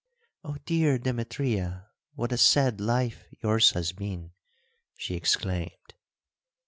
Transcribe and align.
"Oh, 0.43 0.57
dear 0.65 0.97
Demetria, 0.97 1.91
what 2.15 2.31
a 2.31 2.37
sad 2.39 2.81
life 2.81 3.25
yours 3.43 3.69
has 3.73 3.91
been!" 3.91 4.31
she 4.97 5.13
exclaimed. 5.13 5.93